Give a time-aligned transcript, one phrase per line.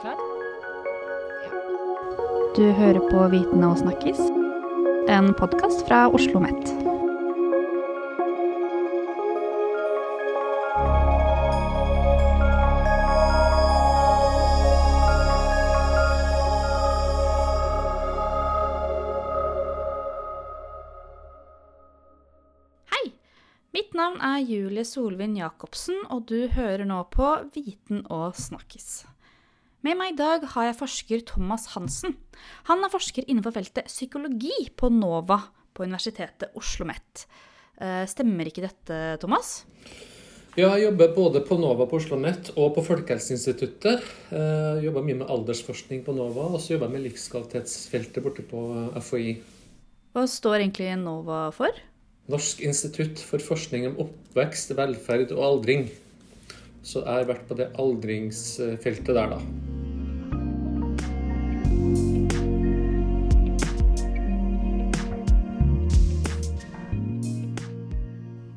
[0.00, 0.16] Klar?
[1.44, 1.50] Ja.
[2.56, 4.20] Du hører på Viten og snakkis,
[5.08, 6.85] en podkast fra Oslo OsloMet.
[24.36, 29.06] Er Julie Solvin Jacobsen, og du hører nå på Viten og snakkis.
[29.86, 32.16] Med meg i dag har jeg forsker Thomas Hansen.
[32.68, 35.38] Han er forsker innenfor feltet psykologi på NOVA
[35.76, 37.24] på Universitetet Oslo OsloMet.
[37.80, 39.62] Eh, stemmer ikke dette, Thomas?
[40.56, 44.06] Ja, jeg jobber både på NOVA på Oslo OsloMet og på Folkehelseinstituttet.
[44.32, 48.44] Jeg eh, jobber mye med aldersforskning på NOVA, og så jobber jeg med livskvalitetsfeltet borte
[48.48, 48.64] på
[48.96, 49.36] FHI.
[50.16, 51.84] Hva står egentlig NOVA for?
[52.26, 55.84] Norsk institutt for forskning om oppvekst, velferd og aldring.
[56.82, 59.38] Så jeg har vært på det aldringsfeltet der, da.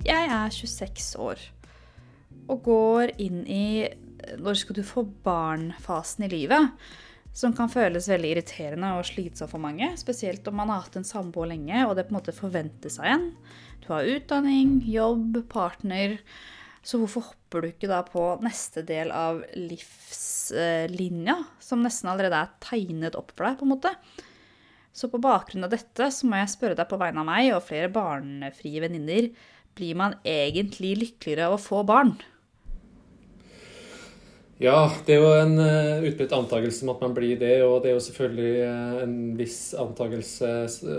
[0.09, 1.45] Jeg er 26 år
[2.49, 3.85] og går inn i
[4.41, 6.73] når skal du få barn-fasen i livet
[7.35, 9.91] som kan føles veldig irriterende og slitsom for mange.
[9.99, 13.09] Spesielt om man har hatt en samboer lenge og det på en måte forventes av
[13.13, 13.27] en.
[13.83, 16.17] Du har utdanning, jobb, partner.
[16.85, 22.57] Så hvorfor hopper du ikke da på neste del av livslinja, som nesten allerede er
[22.63, 23.93] tegnet opp for deg, på en måte?
[24.95, 27.63] Så på bakgrunn av dette så må jeg spørre deg på vegne av meg og
[27.67, 29.29] flere barnefrie venninner,
[29.77, 32.17] blir man egentlig lykkeligere av å få barn?
[34.59, 37.61] Ja, det er jo en uh, utbredt antakelse om at man blir det.
[37.63, 40.49] Og det er jo selvfølgelig uh, en viss antakelse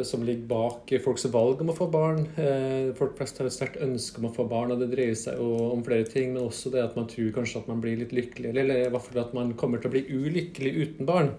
[0.08, 2.22] som ligger bak folks valg om å få barn.
[2.38, 5.36] Uh, folk flest har et sterkt ønske om å få barn, og det dreier seg
[5.36, 6.32] jo om flere ting.
[6.32, 9.06] Men også det at man tror kanskje at man blir litt lykkelig, eller i hvert
[9.10, 11.30] fall at man kommer til å bli ulykkelig uten barn.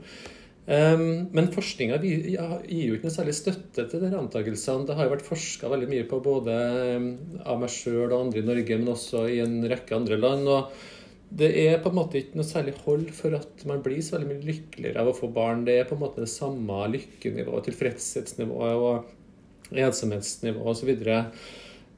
[0.69, 4.85] Um, men forskninga gir jo ikke noe særlig støtte til disse antakelsene.
[4.85, 6.61] Det har jo vært forska veldig mye på både
[7.01, 10.45] um, av meg sjøl og andre i Norge, men også i en rekke andre land.
[10.45, 10.99] og
[11.31, 14.29] det er på en måte ikke noe særlig hold for at man blir så veldig
[14.33, 15.63] mye lykkeligere av å få barn.
[15.67, 20.91] Det er på en måte det samme lykkenivået, tilfredshetsnivået og ensomhetsnivået osv.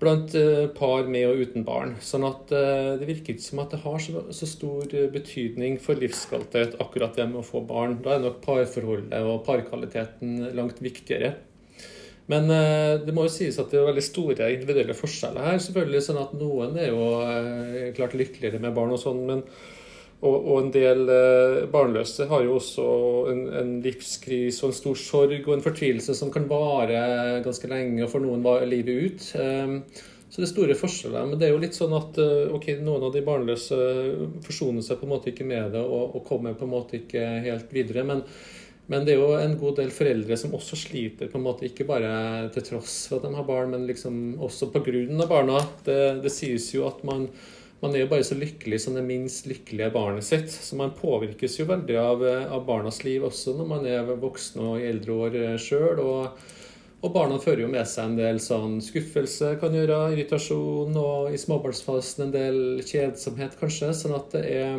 [0.04, 1.96] blant uh, par med og uten barn.
[2.04, 6.78] Sånn at uh, det virker ikke som at det har så, stor betydning for livskvalitet
[6.84, 7.98] akkurat det med å få barn.
[8.06, 11.34] Da er nok parforholdet og parkvaliteten langt viktigere.
[12.32, 15.62] Men eh, det må jo sies at det er veldig store individuelle forskjeller her.
[15.66, 19.44] selvfølgelig, sånn at Noen er jo eh, klart lykkeligere med barn og sånn, men
[20.24, 22.86] og, og, en del eh, barnløse har jo også
[23.34, 28.00] en, en livskrise og en stor sorg og en fortvilelse som kan vare ganske lenge,
[28.06, 29.28] og for noen var livet ut.
[29.36, 29.82] Um,
[30.32, 31.28] så det er store forskjeller.
[31.28, 32.16] Men det er jo litt sånn at
[32.56, 33.76] ok, noen av de barnløse
[34.48, 37.28] forsoner seg på en måte ikke med det og, og kommer på en måte ikke
[37.44, 38.08] helt videre.
[38.08, 38.24] men
[38.92, 41.88] men det er jo en god del foreldre som også sliter, på en måte ikke
[41.88, 45.62] bare til tross for at de har barn, men liksom også av barna.
[45.86, 47.30] Det, det sies jo at man,
[47.80, 50.52] man, er jo bare så lykkelig som det minst lykkelige barnet sitt.
[50.52, 52.28] Så man påvirkes jo veldig av,
[52.58, 56.04] av barnas liv også når man er voksen og i eldre år sjøl.
[56.04, 56.44] Og,
[57.00, 61.40] og, barna fører jo med seg en del sånn skuffelse, kan gjøre, irritasjon, og i
[61.40, 63.96] småbarnsfasen en del kjedsomhet, kanskje.
[63.96, 64.76] Sånn at det er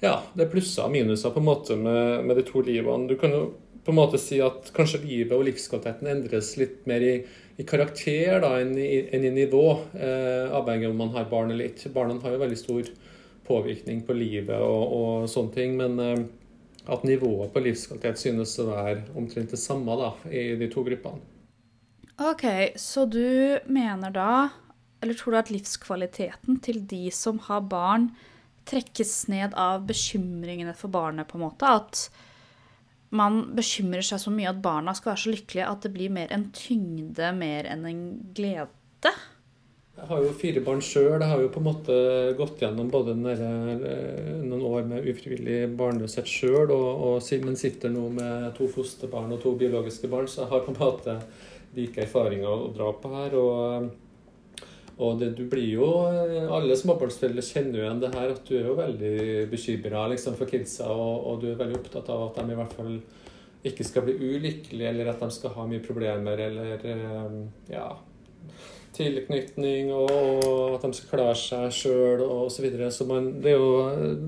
[0.00, 3.08] ja, det er plusser og minuser på en måte med, med, de to livene.
[3.10, 3.42] Du kan jo
[3.84, 7.14] på en måte si at kanskje livet og livskvaliteten endres litt mer i,
[7.60, 9.64] i karakter da, enn, i, enn i nivå,
[9.96, 11.92] eh, avhengig av om man har barn eller ikke.
[11.94, 12.90] Barna har jo veldig stor
[13.48, 16.24] påvirkning på livet og, og sånne ting, men eh,
[16.90, 21.20] at nivået på livskvalitet synes å være omtrent det samme da, i de to gruppene.
[22.20, 22.44] Ok,
[22.76, 24.32] så du mener da,
[25.00, 28.10] eller tror du at livskvaliteten til de som har barn,
[28.68, 31.70] trekkes ned av bekymringene for barnet, på en måte.
[31.70, 32.08] At
[33.10, 36.32] man bekymrer seg så mye at barna skal være så lykkelige at det blir mer
[36.34, 38.02] en tyngde mer enn en
[38.36, 39.14] glede.
[40.00, 41.18] Jeg har jo fire barn sjøl.
[41.20, 41.94] Jeg har jo på en måte
[42.38, 46.70] gått gjennom både eh, noen år med ufrivillig barnløshet sjøl,
[47.44, 50.80] men sitter nå med to fosterbarn og to biologiske barn, så jeg har på en
[50.80, 51.18] måte
[51.76, 53.36] like erfaringer å dra på her.
[53.36, 53.90] og
[54.98, 55.86] og det, du blir jo
[56.52, 59.14] Alle småbarnsforeldre kjenner jo igjen det her, at du er jo veldig
[59.52, 62.76] bekymra liksom, for kidsa, og, og, du er veldig opptatt av at de i hvert
[62.76, 63.00] fall
[63.70, 67.34] ikke skal bli ulykkelige, eller at de skal ha mye problemer, eller eh,
[67.68, 67.88] ja
[68.96, 72.50] tilknytning, og at de skal klare seg sjøl osv.
[72.56, 72.90] Så, videre.
[72.94, 73.64] så man, jo,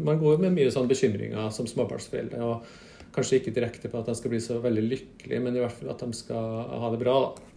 [0.07, 2.43] man går med mye sånn bekymringer som småbarnsforeldre.
[2.47, 5.75] og Kanskje ikke direkte på at de skal bli så veldig lykkelige, men i hvert
[5.77, 7.19] fall at de skal ha det bra.
[7.27, 7.52] da.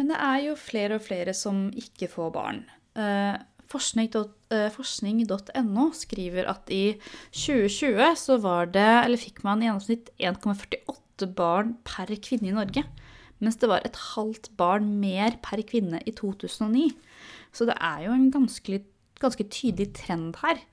[0.00, 2.62] Men det er jo flere og flere som ikke får barn.
[2.96, 3.36] Eh,
[3.68, 4.08] forskning,
[4.48, 6.96] eh, forskning.no skriver at i
[7.36, 12.86] 2020 så var det, eller fikk man i gjennomsnitt 1,48 barn per kvinne i Norge.
[13.44, 16.96] Mens det var et halvt barn mer per kvinne i 2009.
[17.52, 18.80] Så det er jo en ganske,
[19.20, 20.64] ganske tydelig trend her.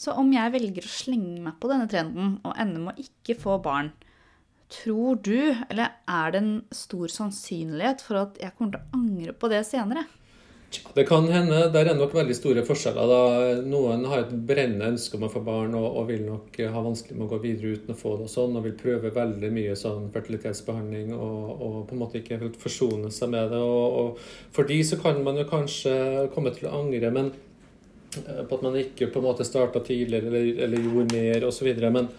[0.00, 3.36] Så om jeg velger å slenge meg på denne trenden og ender med å ikke
[3.36, 3.92] få barn,
[4.70, 9.36] tror du, eller er det en stor sannsynlighet for at jeg kommer til å angre
[9.36, 10.06] på det senere?
[10.94, 11.64] Det kan hende.
[11.74, 13.10] Der er nok veldig store forskjeller.
[13.10, 13.62] da.
[13.66, 17.18] Noen har et brennende ønske om å få barn og, og, vil nok ha vanskelig
[17.18, 19.74] med å gå videre uten å få det og sånn, og vil prøve veldig mye
[19.78, 23.58] sånn fertilitetsbehandling og, og på en måte ikke helt forsone seg med det.
[23.58, 25.94] Og, og for de så kan man jo kanskje
[26.36, 30.30] komme til å angre men eh, på at man ikke på en måte starta tidligere
[30.30, 31.72] eller, eller gjorde mer osv.
[31.90, 32.12] Men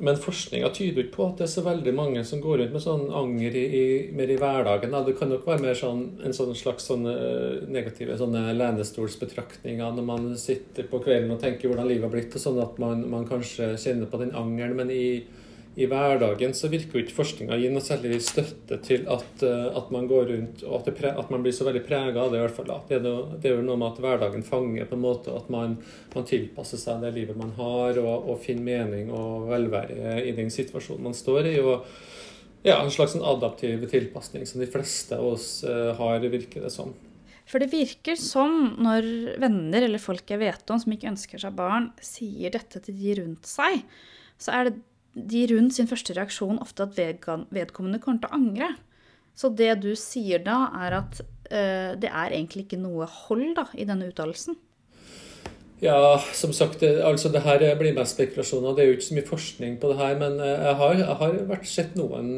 [0.00, 2.82] men forskninga tyder ikke på at det er så veldig mange som går rundt med
[2.84, 3.82] sånn anger i, i,
[4.16, 4.96] mer i hverdagen.
[5.06, 7.12] Det kan nok være mer sånn, en sånn slags sånne
[7.68, 12.44] negative sånne lenestolsbetraktninger når man sitter på kvelden og tenker hvordan livet har blitt, og
[12.46, 14.78] sånn at man, man kanskje kjenner på den angeren.
[14.80, 15.20] Men i,
[15.78, 19.66] i hverdagen så virker jo ikke forskninga å gi noe særlig støtte til at, eh,
[19.78, 22.40] at man går rundt og at, pre, at, man blir så veldig prega av det.
[22.40, 22.72] i hvert fall.
[22.88, 25.46] Det er, noe, det er, jo noe med at hverdagen fanger på en måte at
[25.52, 25.76] man,
[26.14, 30.50] man tilpasser seg det livet man har, og, og, finner mening og velvære i den
[30.50, 31.56] situasjonen man står i.
[31.62, 31.86] og
[32.66, 36.74] ja, En slags sånn adaptiv tilpasning som de fleste av oss uh, har, virker det
[36.74, 36.92] som.
[37.48, 39.06] For det virker som når
[39.42, 43.16] venner eller folk jeg vet om som ikke ønsker seg barn, sier dette til de
[43.22, 43.86] rundt seg,
[44.40, 44.78] så er det
[45.14, 48.72] de rundt sin første reaksjon ofte at vedkommende kommer til å angre.
[49.34, 53.70] Så det du sier da, er at uh, det er egentlig ikke noe hold da,
[53.74, 54.58] i denne uttalelsen?
[55.80, 58.74] Ja, som sagt, det, altså det her blir mest spekulasjoner.
[58.76, 60.18] Det er jo ikke så mye forskning på det her.
[60.20, 62.34] Men eh, jeg har, jeg har vært sett noen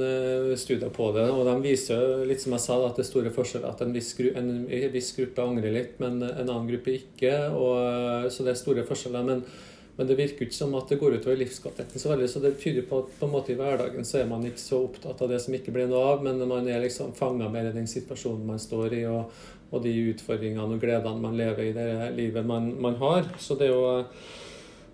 [0.54, 3.74] studier på det, og de viser litt som jeg sa, at det er store forskjeller.
[3.74, 4.52] At en viss, gru, en
[4.94, 7.34] viss gruppe angrer litt, men en annen gruppe ikke.
[7.50, 9.26] Og, så det er store forskjeller.
[9.26, 9.42] men
[9.96, 12.28] men det virker ikke som at det går utover livskvaliteten så veldig.
[12.30, 14.80] Så det tyder på at på en måte i hverdagen så er man ikke så
[14.86, 17.74] opptatt av det som ikke blir noe av, men man er liksom fanga mer i
[17.76, 19.34] den situasjonen man står i, og,
[19.68, 23.28] og, de utfordringene og gledene man lever i det livet man, man har.
[23.38, 24.24] Så det er jo eh,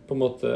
[0.09, 0.50] på en måte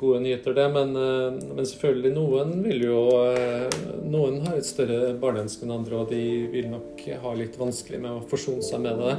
[0.00, 0.66] gode nyheter, det.
[0.72, 6.00] Men, eh, men, selvfølgelig, noen vil jo eh, Noen har et større barneønske enn andre,
[6.00, 9.16] og de vil nok ha litt vanskelig med å forsone seg med det.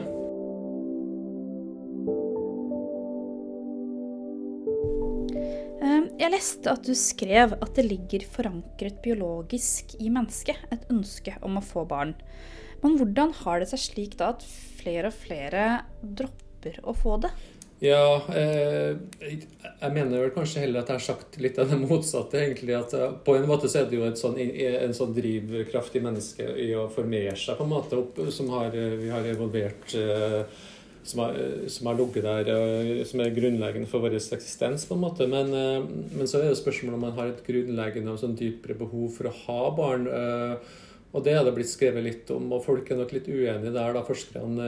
[6.25, 11.59] Jeg leste at du skrev at det ligger forankret biologisk i mennesket et ønske om
[11.59, 12.15] å få barn.
[12.81, 14.41] Men hvordan har det seg slik da at
[14.79, 15.67] flere og flere
[16.01, 17.31] dropper å få det?
[17.83, 22.41] Ja, eh, jeg mener vel kanskje heller at jeg har sagt litt av det motsatte.
[22.41, 26.05] egentlig, at eh, På en måte så er det jo sånn, en sånn drivkraft i
[26.07, 30.41] mennesket i å formere seg, på en måte, opp, som har, vi har evolvert eh,
[31.05, 31.35] som har,
[31.69, 35.27] som har ligget der, som er grunnleggende for vår eksistens, på en måte.
[35.29, 35.85] Men, eh,
[36.17, 39.29] men så er det spørsmålet om man har et grunnleggende og sånn dypere behov for
[39.29, 40.07] å ha barn.
[40.09, 40.73] Eh,
[41.15, 43.93] og det er det blitt skrevet litt om, og folk er nok litt uenige der,
[43.95, 44.65] da, forskerne.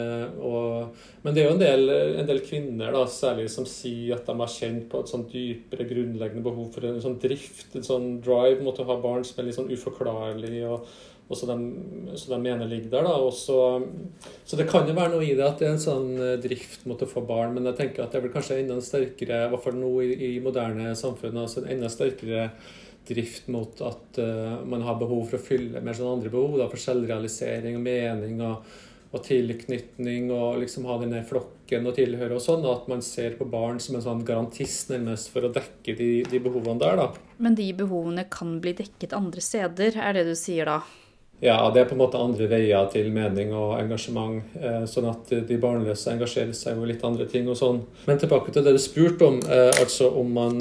[0.48, 1.92] Og, men det er jo en del,
[2.22, 5.90] en del, kvinner da, særlig som sier at de har kjent på et sånn dypere
[5.90, 9.50] grunnleggende behov for en sånn drift, en sånn drive mot å ha barn som er
[9.50, 10.64] litt sånn uforklarlig.
[10.72, 10.88] og
[11.28, 11.56] og så de,
[12.16, 13.04] så de mener ligger der.
[13.04, 13.84] da, også,
[14.46, 16.86] Så det kan jo være noe i det at det er en sånn eh, drift
[16.88, 19.64] mot å få barn, men jeg tenker at det vel kanskje enda sterkere, i hvert
[19.66, 22.48] fall nå i, i moderne samfunn, altså en enda sterkere
[23.08, 26.70] drift mot at uh, man har behov for å fylle med sånn andre behov, da,
[26.72, 28.44] for selvrealisering og mening.
[28.44, 28.84] og
[29.16, 33.48] og tilknytning og liksom ha denne flokken og tilhøre og sånn, at man ser på
[33.50, 37.10] barn som en sånn garantist nærmest for å dekke de, de behovene der, da.
[37.40, 40.82] Men de behovene kan bli dekket andre steder, er det du sier da?
[41.40, 44.56] Ja, det er på en måte andre veier til mening og engasjement.
[44.58, 47.84] Eh, sånn at de barnløse engasjerer seg jo litt andre ting og sånn.
[48.08, 50.58] Men tilbake til det du spurte om, eh, altså om man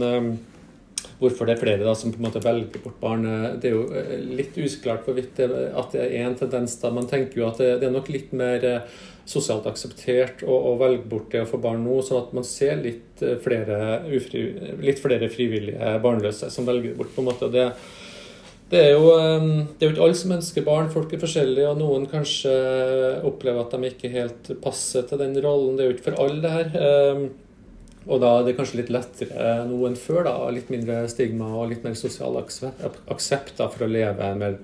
[1.17, 3.27] Hvorfor det er flere da som på en måte velger bort barn.
[3.61, 6.91] Det er jo litt usklart hvorvidt det, at det er en tendens da.
[6.93, 8.67] Man tenker jo at det, det er nok litt mer
[9.27, 12.79] sosialt akseptert å, å, velge bort det å få barn nå, sånn at man ser
[12.79, 14.45] litt flere, ufri,
[14.85, 17.15] litt flere frivillige barnløse som velger bort.
[17.17, 17.49] på en måte.
[17.49, 17.57] og
[18.67, 19.11] det er, jo,
[19.79, 20.89] det er jo ikke alle som ønsker barn.
[20.91, 22.53] Folk er forskjellige, og noen kanskje
[23.29, 25.77] opplever at de ikke helt passer til den rollen.
[25.79, 27.29] Det er jo ikke for alle, det her.
[28.07, 30.25] Og da er det kanskje litt lettere nå enn før.
[30.29, 34.59] da, Litt mindre stigma og litt mer sosial aksept da, for å leve mer,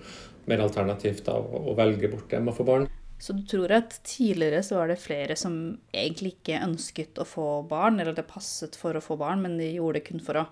[0.51, 2.91] mer alternativt da, og velge bort det med å få barn.
[3.23, 5.55] Så du tror at tidligere så var det flere som
[5.95, 9.69] egentlig ikke ønsket å få barn, eller det passet for å få barn, men de
[9.77, 10.49] gjorde det kun for å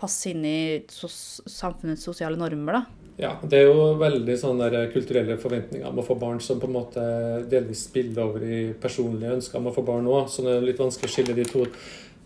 [0.00, 3.02] passe inn i sos samfunnets sosiale normer, da?
[3.20, 6.74] Ja, det er jo veldig sånne kulturelle forventninger om å få barn som på en
[6.74, 7.04] måte
[7.50, 10.80] delvis spiller over i personlige ønsker om å få barn òg, så det er litt
[10.82, 11.68] vanskelig å skille de to.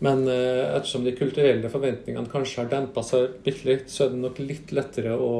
[0.05, 4.21] Men eh, ettersom de kulturelle forventningene kanskje har dempa seg bitte litt, så er det
[4.23, 5.33] nok litt lettere å,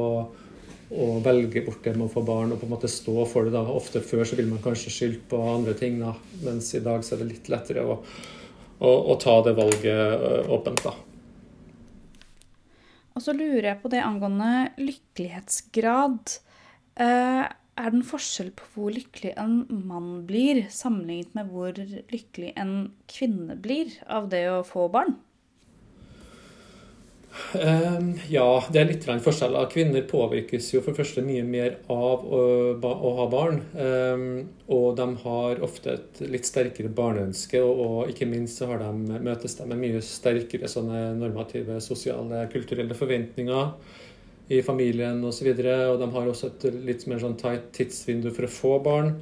[0.90, 3.54] å velge bort det med å få barn og på en måte stå for det.
[3.56, 3.64] da.
[3.64, 6.12] Ofte før så vil man kanskje skylde på andre ting, da.
[6.44, 8.02] mens i dag så er det litt lettere å,
[8.78, 10.84] å, å ta det valget eh, åpent.
[10.84, 10.96] da.
[13.16, 16.36] Og så lurer jeg på det angående lykkelighetsgrad.
[17.00, 17.42] Eh,
[17.80, 21.74] er det en forskjell på hvor lykkelig en mann blir, sammenlignet med hvor
[22.12, 22.76] lykkelig en
[23.10, 25.18] kvinne blir av det å få barn?
[27.54, 29.54] Um, ja, det er litt forskjell.
[29.70, 33.62] Kvinner påvirkes jo for første mye mer av å, ha barn.
[33.78, 34.26] Um,
[34.70, 38.90] og de har ofte et litt sterkere barneønske, og, ikke minst så de,
[39.22, 40.70] møtes de med mye sterkere
[41.18, 43.74] normative, sosiale, kulturelle forventninger
[44.50, 45.52] i familien osv.
[45.52, 48.74] Og, så og de har også et litt mer sånn tight tidsvindu for å få
[48.84, 49.14] barn.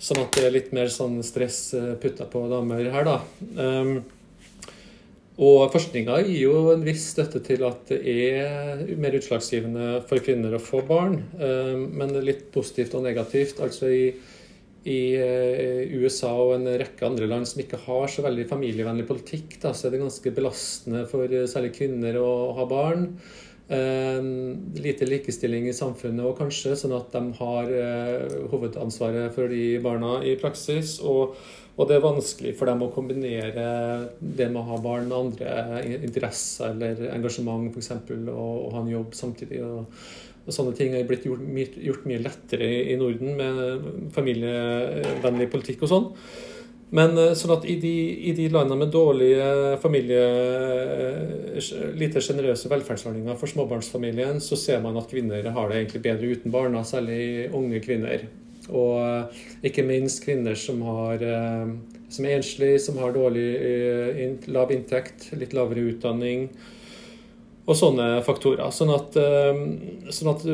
[0.00, 3.18] Sånn at det er litt mer sånn stress eh, putta på damer her, da.
[3.60, 4.00] Um,
[5.40, 10.56] og forskninga gir jo en viss støtte til at det er mer utslagsgivende for kvinner
[10.56, 13.60] å få barn, Um, men litt positivt og negativt.
[13.64, 14.04] Altså i,
[14.84, 19.56] i eh, USA og en rekke andre land som ikke har så veldig familievennlig politikk,
[19.62, 23.08] da, så er det ganske belastende for eh, særlig kvinner å ha barn.
[23.70, 27.68] Lite likestilling i samfunnet og kanskje, sånn at de har
[28.50, 30.96] hovedansvaret for de barna i praksis.
[31.00, 31.36] og
[31.80, 33.66] og det er vanskelig for dem å kombinere
[34.20, 38.90] det med å ha barn med andre interesser eller engasjement, f.eks., og, og ha en
[38.92, 39.62] jobb samtidig.
[39.64, 40.02] Og,
[40.44, 41.40] og sånne ting er blitt gjort,
[41.80, 46.10] gjort, mye lettere i Norden med familievennlig politikk og sånn.
[46.96, 47.94] Men eh, sånn at i de,
[48.30, 50.24] i de landene med dårlige familie,
[51.60, 56.34] eh, lite sjenerøse velferdsordninger for småbarnsfamilien, så ser man at kvinner har det egentlig bedre
[56.34, 58.26] uten barna, særlig unge kvinner.
[58.70, 61.22] Og eh, ikke minst kvinner som, har,
[62.10, 63.48] som er enslige, som har dårlig,
[64.50, 66.48] lav inntekt, litt lavere utdanning
[67.70, 68.72] og sånne faktorer.
[68.74, 69.14] Sånn at,
[70.14, 70.44] sånn at,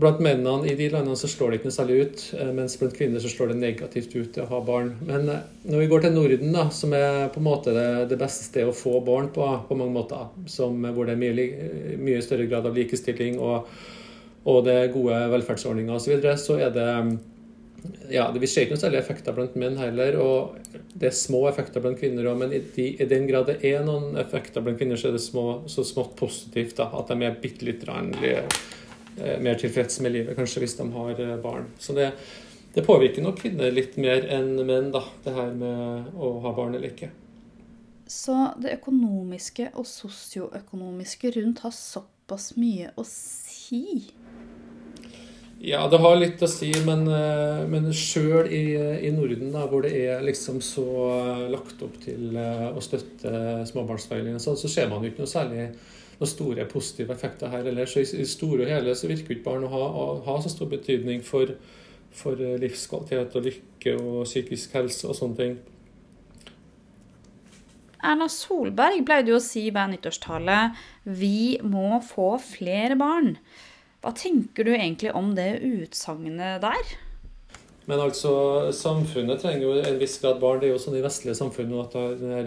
[0.00, 2.24] blant mennene i de landene så slår det ikke noe særlig ut,
[2.56, 4.90] mens blant kvinner så slår det negativt ut å ha barn.
[5.08, 5.30] Men
[5.64, 8.68] når vi går til Norden, da, som er på en måte det, det beste stedet
[8.72, 11.48] å få barn på, på mange måter, som, hvor det er mye,
[12.04, 13.72] mye større grad av likestilling og,
[14.48, 16.90] og det er gode velferdsordninger osv., så, videre, så er det
[18.10, 20.16] ja, Vi ser ikke noen særlige effekter blant menn heller.
[20.20, 20.58] og
[20.94, 23.84] Det er små effekter blant kvinner òg, men i, de, i, den grad det er
[23.86, 26.76] noen effekter blant kvinner, så er det små, så smått positivt.
[26.80, 31.24] da, At de er bitte litt eh, mer tilfreds med livet, kanskje, hvis de har
[31.24, 31.70] eh, barn.
[31.78, 32.10] Så det,
[32.74, 36.76] det påvirker nok kvinner litt mer enn menn, da, det her med å ha barn
[36.78, 37.12] eller ikke.
[38.08, 44.08] Så det økonomiske og sosioøkonomiske rundt har såpass mye å si?
[45.58, 49.82] Ja, det har litt å si, men, eh, men sjøl i, i, Norden, da, hvor
[49.82, 50.84] det er liksom så
[51.50, 55.64] lagt opp til eh, å støtte småbarnsfamiliene, så, så ser man jo ikke noe særlig
[56.18, 57.90] noen store positive effekter her heller.
[57.90, 60.52] Så i, i store og hele så virker ikke barn å ha, å ha, så
[60.52, 61.56] stor betydning for,
[62.14, 65.58] for eh, livskvalitet og lykke og psykisk helse og sånne ting.
[67.98, 70.68] Erna Solberg pleide jo å si hver nyttårstale
[71.18, 73.34] vi må få flere barn.
[74.04, 76.96] Hva tenker du egentlig om det utsagnet der?
[77.88, 78.30] Men altså,
[78.76, 80.60] samfunnet trenger jo en viss grad barn.
[80.60, 81.96] Det er jo sånn i vestlige samfunn at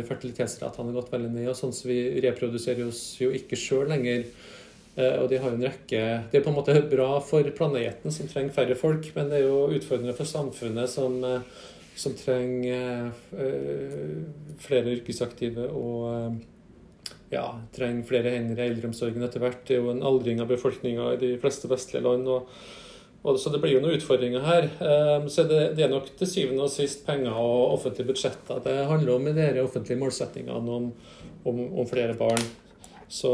[0.08, 1.50] fertilitetsratene har gått veldig ned.
[1.50, 4.27] og sånn så Vi reproduserer oss jo ikke sjøl lenger.
[4.96, 8.12] Eh, og de har jo en rekke Det er på en måte bra for planeten,
[8.12, 11.39] som trenger færre folk, men det er jo utfordrende for samfunnet, som, eh,
[11.96, 14.25] som trenger eh,
[14.60, 16.36] flere yrkesaktive og
[17.32, 17.46] ja,
[17.76, 19.64] trenger flere hender i eldreomsorgen etter hvert.
[19.68, 22.28] Det er jo en aldring av befolkninga i de fleste vestlige land.
[22.28, 22.50] Og,
[23.24, 24.68] og, så det blir jo noen utfordringer her.
[24.84, 28.64] Um, så det, det, er nok til syvende og sist penger og offentlige budsjetter.
[28.66, 30.90] Det handler om de offentlige målsettingene om,
[31.48, 32.44] om, om, flere barn.
[33.12, 33.32] Så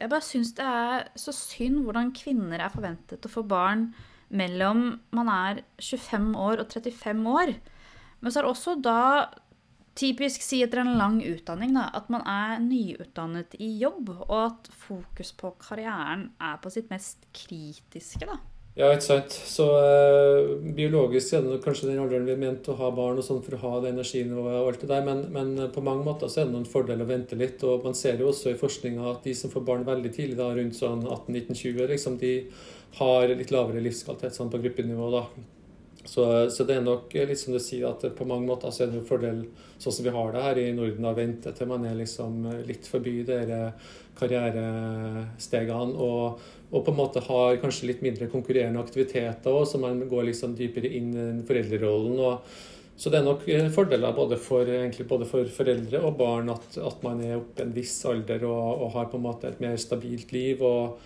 [0.00, 3.90] Jeg bare syns det er så synd hvordan kvinner er forventet å få barn
[4.32, 7.52] mellom man er 25 år og 35 år.
[8.20, 9.02] Men så er det også da
[9.98, 14.70] typisk si etter en lang utdanning da, at man er nyutdannet i jobb, og at
[14.86, 18.26] fokus på karrieren er på sitt mest kritiske.
[18.28, 18.38] da.
[18.78, 19.34] Ja, ikke sant.
[19.34, 23.26] Så eh, biologisk er det kanskje den alderen vi er ment å ha barn og
[23.26, 26.30] sånn for å ha det energinivået og alt det der, men, men, på mange måter
[26.30, 27.64] så er det noen fordel å vente litt.
[27.66, 30.52] Og man ser jo også i forskninga at de som får barn veldig tidlig, da,
[30.54, 32.34] rundt sånn 18-19-20, liksom, de
[33.00, 35.10] har litt lavere livskvalitet sånn på gruppenivå.
[35.18, 35.26] da.
[36.10, 38.88] Så, så, det er nok litt som du sier, at på mange måter så er
[38.90, 39.44] det en fordel,
[39.78, 42.88] sånn som vi har det her i Norden, å vente til man er liksom litt
[42.90, 43.60] forbi dere
[44.18, 45.94] karrierestegene.
[45.94, 50.32] Og, og, på en måte har kanskje litt mindre konkurrerende aktiviteter òg, så man går
[50.32, 52.18] liksom dypere inn i foreldrerollen.
[52.18, 52.66] og
[53.00, 54.68] så det er nok fordeler både for,
[55.08, 58.82] både for foreldre og barn at, at, man er oppe i en viss alder og,
[58.84, 60.60] og har på en måte et mer stabilt liv.
[60.60, 60.98] og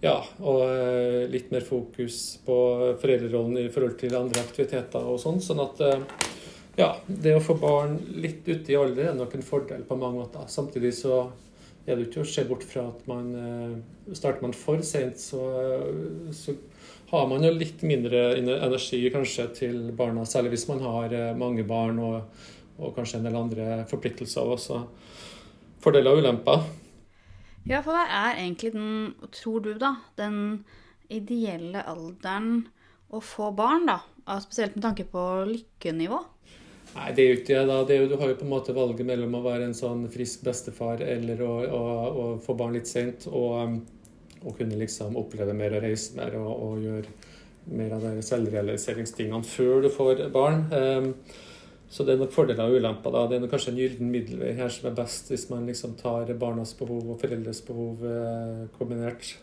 [0.00, 2.56] ja, og eh, litt mer fokus på
[3.02, 5.40] foreldrerollen i forhold til andre aktiviteter og sånn.
[5.42, 6.04] Sånn at eh,
[6.78, 10.20] ja, det å få barn litt ute i alder er nok en fordel på mange
[10.22, 10.46] måter.
[10.52, 11.24] Samtidig så
[11.88, 15.42] er det ikke å se bort fra at man eh, starter man for sent, så,
[16.36, 16.54] så,
[17.08, 21.96] har man jo litt mindre energi kanskje til barna, særlig hvis man har mange barn
[22.04, 22.42] og,
[22.76, 24.82] og kanskje en del andre forpliktelser også.
[25.80, 26.66] Fordeler og ulemper.
[27.66, 30.64] Ja, for hva er egentlig den, tror du, da, den
[31.12, 32.68] ideelle alderen
[33.08, 34.00] å få barn, da?
[34.44, 36.20] Spesielt med tanke på lykkenivå?
[36.94, 37.64] Nei, det er jo ikke det.
[37.68, 37.78] da.
[37.88, 40.44] Det jo, du har jo på en måte valget mellom å være en sånn frisk
[40.46, 43.78] bestefar eller å, å, å få barn litt sent og,
[44.42, 47.16] og, kunne liksom oppleve mer og reise mer og, og gjøre
[47.78, 50.64] mer av de selvrealiseringstingene før du får barn.
[50.72, 51.10] Um,
[51.88, 53.14] så det er nok fordeler og ulemper.
[53.14, 53.26] da.
[53.28, 56.74] Det er kanskje en gyllen middelvei her som er best, hvis man liksom tar barnas
[56.76, 59.36] behov og foreldres behov eh, kombinert.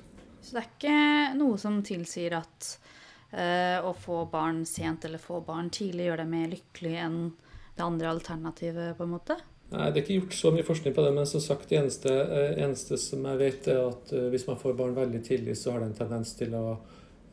[0.45, 0.99] Så det er ikke
[1.39, 2.75] noe som tilsier at
[3.33, 7.19] eh, å få barn sent eller få barn tidlig gjør deg mer lykkelig enn
[7.75, 9.39] det andre alternativet, på en måte?
[9.73, 12.11] Nei, det er ikke gjort så mye forskning på det, men som sagt, det eneste,
[12.13, 15.73] eh, eneste som jeg vet, er at eh, hvis man får barn veldig tidlig, så
[15.73, 16.77] har det en tendens til å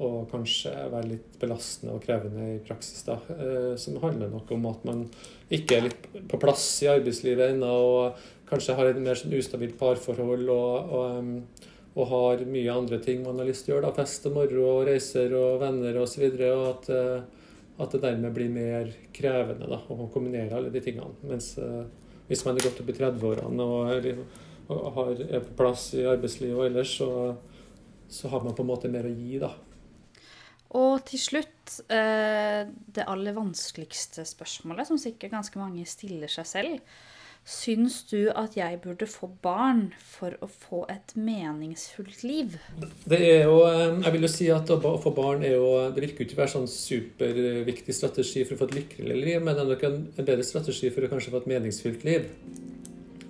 [0.02, 3.02] og kanskje være litt belastende og krevende i praksis.
[3.06, 5.10] da, eh, Som handler nok om at man
[5.50, 8.16] ikke er litt på plass i arbeidslivet ennå, og
[8.48, 13.38] kanskje har et mer sånn ustabilt parforhold og, og, og, har mye andre ting man
[13.38, 13.88] har lyst til å gjøre.
[13.88, 16.26] da, Fest og moro og reiser og venner osv.
[16.28, 17.42] Og, så og at, eh,
[17.82, 21.16] at det dermed blir mer krevende da, å kombinere alle de tingene.
[21.24, 21.82] Mens eh,
[22.28, 24.22] hvis man er gått opp i 30-årene og,
[24.72, 27.10] og har, er på plass i arbeidslivet og ellers, så,
[28.12, 29.40] så har man på en måte mer å gi.
[29.42, 29.52] da.
[30.78, 36.94] Og til slutt eh, det aller vanskeligste spørsmålet, som sikkert ganske mange stiller seg selv.
[37.42, 42.54] Syns du at jeg burde få barn for å få et meningsfullt liv?
[43.02, 46.04] Det er jo, eh, jeg vil jo si at å få barn er jo Det
[46.06, 49.64] virker ikke å være sånn superviktig strategi for å få et lykkelig liv, men det
[49.64, 52.30] er nok en, bedre strategi for å kanskje få et meningsfylt liv.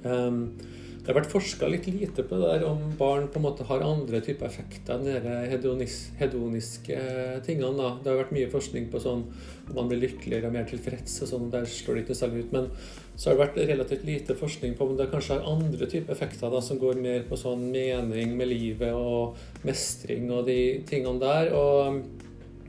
[0.04, 0.60] Um,
[1.02, 3.82] det har vært forska litt lite på det der om barn på en måte har
[3.82, 6.98] andre typer effekter enn de hedonis, hedoniske
[7.42, 7.74] tingene.
[7.74, 7.88] da.
[7.98, 11.16] Det har vært mye forskning på sånn om man blir lykkeligere og mer tilfreds.
[11.24, 12.52] og sånn, Der slår det ikke særlig ut.
[12.52, 12.70] Men
[13.16, 16.50] så har det vært relativt lite forskning på om det kanskje har andre typer effekter
[16.50, 21.52] da, som går mer på sånn mening med livet og mestring og de tingene der.
[21.52, 22.02] og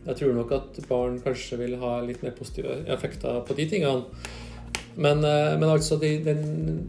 [0.06, 4.04] jeg tror nok at barn kanskje vil ha litt mer positive effekter på de tingene.
[4.96, 6.42] Men, eh, men altså de, den,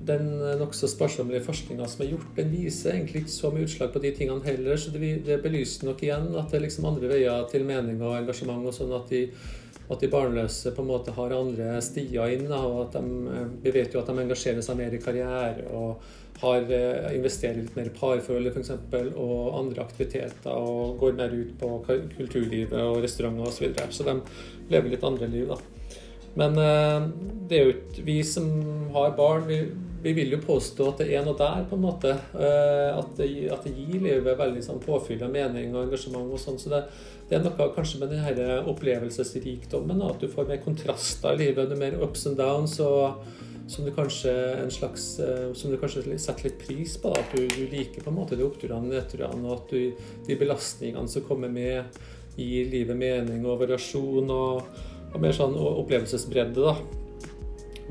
[0.05, 4.03] den nokså sparsommelige forskninga som er gjort, den viser egentlig ikke så mye utslag på
[4.05, 4.81] de tingene heller.
[4.81, 8.19] Så det, det belyser nok igjen at det er liksom andre veier til mening og
[8.19, 8.67] engasjement.
[8.69, 9.23] og sånn at de,
[9.85, 12.51] at de barnløse på en måte har andre stier inn.
[12.53, 16.05] og at de, eh, Vi vet jo at de engasjerer seg mer i karriere og
[16.43, 18.75] har eh, investerer litt mer i parforhold f.eks.
[19.17, 20.53] og andre aktiviteter.
[20.53, 21.73] Og går mer ut på
[22.19, 23.57] kulturlivet og restauranter osv.
[23.57, 23.89] Så, videre.
[23.91, 24.21] så de
[24.69, 25.49] lever litt andre liv.
[25.49, 25.74] da.
[26.39, 27.09] Men eh,
[27.49, 28.49] det er jo ikke vi som
[28.95, 29.61] har barn, vi,
[30.03, 32.15] vi, vil jo påstå at det er noe der, på en måte.
[32.35, 36.43] Eh, at det, at det gir livet veldig sånn påfyll av mening og engasjement og
[36.43, 36.61] sånn.
[36.61, 36.85] Så det,
[37.29, 41.73] det, er noe kanskje med denne opplevelsesrikdommen, at du får mer kontraster i livet.
[41.73, 42.79] Er mer ups and downs.
[42.83, 43.25] og
[43.67, 47.13] som du kanskje en slags, eh, som du kanskje setter litt pris på.
[47.15, 47.23] Da.
[47.23, 50.37] At du, du, liker på en måte de oppturene og nedturene, og at du, de
[50.41, 51.97] belastningene som kommer med,
[52.37, 54.31] gir livet mening og variasjon.
[54.31, 56.77] og og mer sånn opplevelsesbredde, da.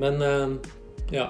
[0.01, 0.55] Men eh,
[1.15, 1.29] ja.